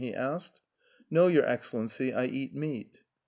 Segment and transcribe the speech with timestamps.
[0.03, 0.59] "he asked."
[1.11, 2.97] No, your Excellency, I eat meat."